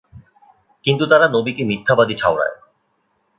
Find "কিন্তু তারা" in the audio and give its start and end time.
0.83-1.25